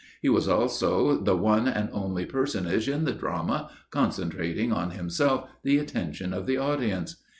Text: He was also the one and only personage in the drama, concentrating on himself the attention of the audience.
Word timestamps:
He 0.19 0.29
was 0.29 0.47
also 0.47 1.15
the 1.21 1.35
one 1.37 1.67
and 1.67 1.87
only 1.93 2.25
personage 2.25 2.89
in 2.89 3.03
the 3.05 3.11
drama, 3.13 3.69
concentrating 3.91 4.71
on 4.73 4.89
himself 4.89 5.47
the 5.61 5.77
attention 5.77 6.33
of 6.33 6.47
the 6.47 6.57
audience. 6.57 7.17